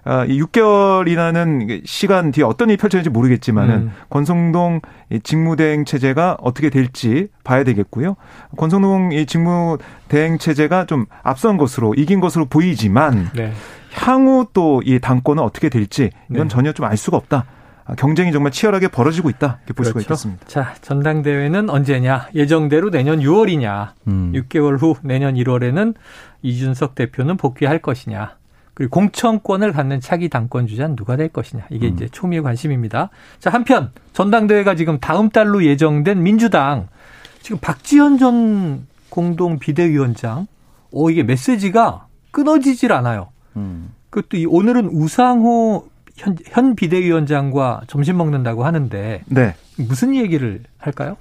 [0.10, 3.92] 아, 이 6개월이라는 시간 뒤에 어떤 일이 펼쳐질지 모르겠지만은 음.
[4.10, 4.80] 권성동
[5.24, 8.16] 직무대행 체제가 어떻게 될지 봐야 되겠고요.
[8.58, 13.52] 권성동 이 직무대행 체제가 좀 앞선 것으로 이긴 것으로 보이지만 네.
[13.94, 16.54] 향후 또 이 당권은 어떻게 될지 이건 네.
[16.54, 17.46] 전혀 좀 알 수가 없다.
[17.84, 19.90] 아, 경쟁이 정말 치열하게 벌어지고 있다 이렇게 볼 그렇죠.
[19.90, 20.46] 수가 있겠습니다.
[20.48, 24.32] 자 전당대회는 언제냐 예정대로 내년 6월이냐 음.
[24.36, 25.96] 6개월 후 내년 1월에는
[26.44, 28.36] 이준석 대표는 복귀할 것이냐
[28.78, 31.66] 그리고 공천권을 갖는 차기 당권 주자는 누가 될 것이냐.
[31.72, 31.94] 이게 음.
[31.96, 33.10] 이제 초미의 관심입니다.
[33.40, 36.88] 자, 한편 전당대회가 지금 다음 달로 예정된 민주당
[37.42, 40.46] 지금 박지원 전 공동 비대위원장
[40.92, 43.30] 오 이게 메시지가 끊어지질 않아요.
[43.56, 43.94] 음.
[44.12, 49.56] 그것도 이 오늘은 우상호 현, 현 비대위원장과 점심 먹는다고 하는데 네.
[49.80, 51.18] 무슨 얘기를 할까요?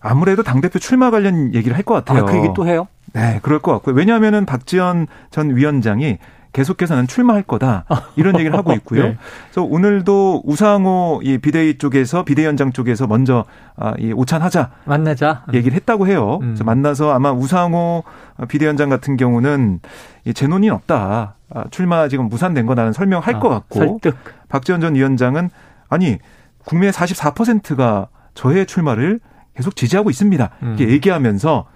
[0.00, 2.24] 아무래도 당대표 출마 관련 얘기를 할 것 같아요.
[2.24, 2.88] 아, 그 얘기 또 해요?
[3.12, 3.94] 네, 그럴 것 같고요.
[3.94, 6.18] 왜냐하면은 박지원 전 위원장이
[6.58, 7.84] 계속해서는 출마할 거다
[8.16, 9.04] 이런 얘기를 하고 있고요.
[9.04, 9.16] 네.
[9.44, 13.44] 그래서 오늘도 우상호 이 비대위 쪽에서 비대위원장 쪽에서 먼저
[13.76, 16.38] 아, 이 오찬하자 만나자 얘기를 했다고 해요.
[16.42, 16.48] 음.
[16.48, 18.02] 그래서 만나서 아마 우상호
[18.48, 19.78] 비대위원장 같은 경우는
[20.24, 21.36] 이 재논이 없다.
[21.54, 24.16] 아, 출마 지금 무산된 거라는 설명할 아, 것 같고 설득.
[24.48, 25.50] 박지원 전 위원장은
[25.88, 26.18] 아니
[26.64, 29.20] 국민의 44%가 저의 출마를
[29.58, 30.50] 계속 지지하고 있습니다.
[30.62, 30.90] 이렇게 음.
[30.90, 31.66] 얘기하면서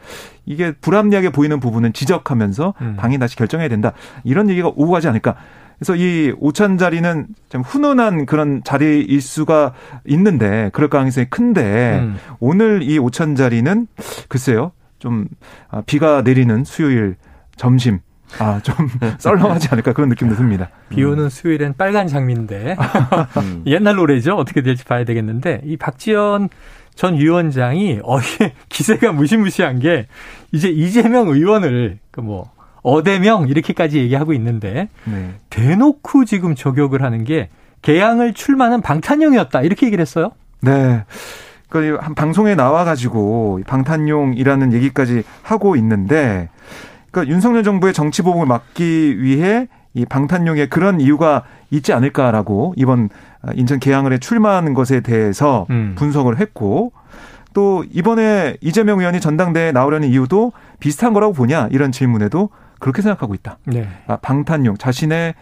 [0.47, 2.97] 이게 불합리하게 보이는 부분은 지적하면서 음.
[2.99, 3.93] 당이 다시 결정해야 된다.
[4.23, 5.35] 이런 얘기가 오고 가지 않을까.
[5.81, 9.73] 그래서 이 오찬 자리는 좀 훈훈한 그런 자리일 수가
[10.07, 12.19] 있는데 그럴 가능성이 큰데 음.
[12.39, 13.89] 오늘 이 오찬 자리는
[14.29, 15.27] 글쎄요 좀
[15.69, 17.17] 아, 비가 내리는 수요일
[17.57, 17.99] 점심
[18.39, 18.75] 아, 좀
[19.19, 20.71] 썰렁하지 않을까 그런 느낌도 듭니다.
[20.89, 22.77] 비 오는 수요일엔 빨간 장미인데
[23.39, 23.63] 음.
[23.67, 24.37] 옛날 노래죠.
[24.37, 26.49] 어떻게 될지 봐야 되겠는데 이 박지원
[26.95, 30.07] 전 위원장이 어제 기세가 무시무시한 게
[30.53, 32.51] 이제 이재명 의원을 그뭐
[32.83, 35.35] 어대명 이렇게까지 얘기하고 있는데 네.
[35.51, 37.49] 대놓고 지금 저격을 하는 게
[37.83, 40.33] 개항을 출마는 방탄용이었다 이렇게 얘기를 했어요.
[40.61, 41.05] 네.
[41.73, 46.51] 그한 방송에 나와가지고 방탄용이라는 얘기까지 하고 있는데,
[47.11, 53.09] 그러니까 윤석열 정부의 정치 보복을 막기 위해 이 방탄용의 그런 이유가 있지 않을까라고 이번
[53.55, 55.95] 인천 개항을에 출마하는 것에 대해서 음.
[55.97, 56.93] 분석을 했고
[57.53, 63.59] 또 이번에 이재명 의원이 전당대회에 나오려는 이유도 비슷한 거라고 보냐 이런 질문에도 그렇게 생각하고 있다.
[63.67, 63.87] 네.
[64.07, 65.35] 아, 방탄용 자신의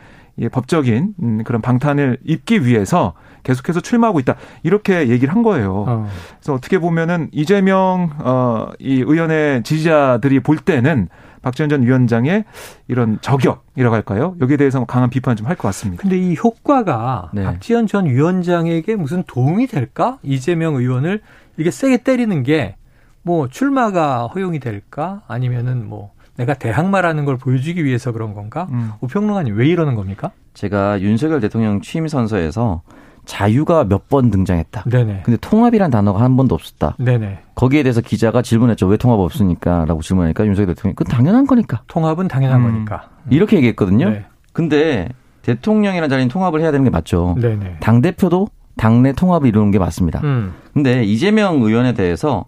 [0.52, 4.36] 법적인 음, 그런 방탄을 입기 위해서 계속해서 출마하고 있다.
[4.62, 5.84] 이렇게 얘기를 한 거예요.
[5.86, 6.08] 어.
[6.38, 11.08] 그래서 어떻게 보면은 이재명 어이 의원의 지지자들이 볼 때는
[11.42, 12.44] 박지원 전 위원장의
[12.88, 14.37] 이런 저격이라고 할까요?
[14.40, 16.03] 여기에 대해서 강한 비판 좀 할 것 같습니다.
[16.03, 17.44] 근데 이 효과가 네.
[17.44, 20.18] 박지원 전 위원장에게 무슨 도움이 될까?
[20.22, 21.20] 이재명 의원을
[21.57, 22.76] 이게 세게 때리는 게
[23.22, 25.20] 뭐 출마가 허용이 될까?
[25.29, 28.66] 아니면은 뭐 내가 대항마라는 걸 보여주기 위해서 그런 건가?
[28.70, 28.92] 음.
[29.03, 30.31] 우평론가님 왜 이러는 겁니까?
[30.55, 32.81] 제가 윤석열 대통령 취임 선서에서
[33.26, 34.85] 자유가 몇 번 등장했다.
[34.90, 35.22] 네네.
[35.24, 36.96] 근데 통합이란 단어가 한 번도 없었다.
[36.98, 37.40] 네네.
[37.61, 38.87] 거기에 대해서 기자가 질문했죠.
[38.87, 39.85] 왜 통합 없습니까?
[39.85, 41.83] 라고 질문하니까 윤석열 대통령이 그건 당연한 거니까.
[41.88, 42.73] 통합은 당연한 음.
[42.73, 43.11] 거니까.
[43.25, 43.33] 음.
[43.33, 44.09] 이렇게 얘기했거든요.
[44.09, 44.25] 네.
[44.55, 45.11] 근데
[45.42, 47.37] 대통령이라는 자리는 통합을 해야 되는 게 맞죠.
[47.38, 47.77] 네네.
[47.81, 50.23] 당 대표도 당내 통합을 이루는 게 맞습니다.
[50.25, 50.55] 음.
[50.73, 52.46] 근데 이재명 의원에 대해서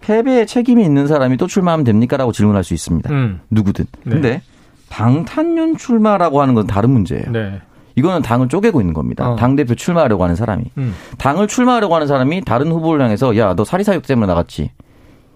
[0.00, 3.12] 패배에 책임이 있는 사람이 또 출마하면 됩니까라고 질문할 수 있습니다.
[3.12, 3.40] 음.
[3.50, 3.84] 누구든.
[4.04, 4.10] 네.
[4.10, 4.42] 근데
[4.88, 7.30] 방탄윤 출마라고 하는 건 다른 문제예요.
[7.32, 7.60] 네.
[7.96, 9.30] 이거는 당을 쪼개고 있는 겁니다.
[9.32, 9.36] 어.
[9.36, 10.94] 당 대표 출마하려고 하는 사람이 음.
[11.18, 14.70] 당을 출마하려고 하는 사람이 다른 후보를 향해서 야 너 사리사욕 때문에 나갔지.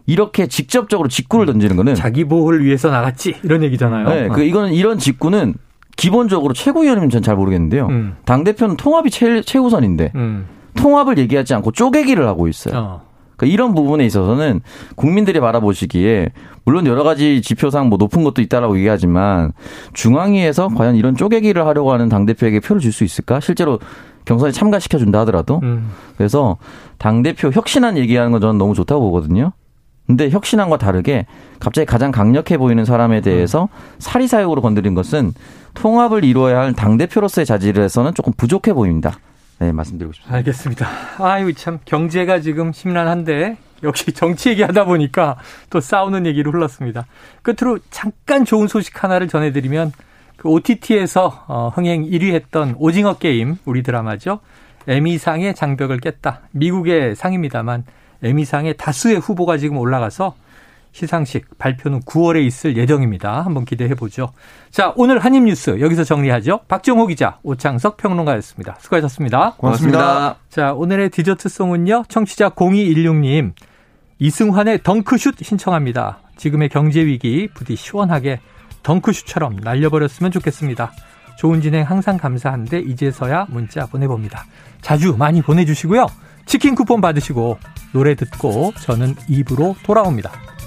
[0.06, 4.08] 이렇게 직접적으로 직구를 던지는 거는 자기 보호를 위해서 나갔지 이런 얘기잖아요.
[4.08, 5.54] 네, 그 이거는 이런 직구는
[5.96, 7.86] 기본적으로 최고위원이면 전 잘 모르겠는데요.
[7.88, 8.16] 음.
[8.24, 10.46] 당 대표는 통합이 최, 최우선인데 음.
[10.76, 12.76] 통합을 얘기하지 않고 쪼개기를 하고 있어요.
[12.78, 13.07] 어.
[13.38, 14.60] 그러니까 이런 부분에 있어서는
[14.96, 16.30] 국민들이 바라보시기에
[16.64, 19.52] 물론 여러 가지 지표상 뭐 높은 것도 있다라고 얘기하지만
[19.94, 23.38] 중앙위에서 과연 이런 쪼개기를 하려고 하는 당 대표에게 표를 줄 수 있을까?
[23.40, 23.78] 실제로
[24.24, 25.90] 경선에 참가시켜 준다 하더라도 음.
[26.16, 26.56] 그래서
[26.98, 29.52] 당 대표 혁신안 얘기하는 건 저는 너무 좋다고 보거든요.
[30.06, 31.26] 근데 혁신안과 다르게
[31.60, 33.68] 갑자기 가장 강력해 보이는 사람에 대해서 음.
[33.98, 35.32] 사리사욕으로 건드린 것은
[35.74, 39.18] 통합을 이루어야 할 당대표로서의 자질에서는 조금 부족해 보입니다.
[39.58, 40.36] 네, 말씀드리고 싶습니다.
[40.36, 40.88] 알겠습니다.
[41.18, 45.36] 아유, 참, 경제가 지금 심란한데, 역시 정치 얘기하다 보니까
[45.70, 47.06] 또 싸우는 얘기로 흘렀습니다.
[47.42, 49.92] 끝으로 잠깐 좋은 소식 하나를 전해드리면,
[50.36, 54.40] 그 OTT에서 어, 흥행 1위 했던 오징어 게임, 우리 드라마죠.
[54.86, 56.42] 에미상의 장벽을 깼다.
[56.52, 57.84] 미국의 상입니다만,
[58.22, 60.34] 에미상의 다수의 후보가 지금 올라가서
[60.98, 63.42] 시상식 발표는 9월에 있을 예정입니다.
[63.42, 64.32] 한번 기대해 보죠.
[64.70, 66.60] 자, 오늘 한입 뉴스 여기서 정리하죠.
[66.66, 68.76] 박정호 기자, 오창석 평론가였습니다.
[68.80, 69.54] 수고하셨습니다.
[69.56, 69.98] 고맙습니다.
[69.98, 70.36] 고맙습니다.
[70.48, 72.04] 자, 오늘의 디저트 송은요.
[72.08, 73.52] 청취자 0216님
[74.18, 76.18] 이승환의 덩크슛 신청합니다.
[76.36, 78.40] 지금의 경제 위기 부디 시원하게
[78.82, 80.92] 덩크슛처럼 날려버렸으면 좋겠습니다.
[81.38, 84.44] 좋은 진행 항상 감사한데 이제서야 문자 보내봅니다.
[84.80, 86.06] 자주 많이 보내주시고요.
[86.46, 87.58] 치킨 쿠폰 받으시고
[87.92, 90.57] 노래 듣고 저는 입으로 돌아옵니다.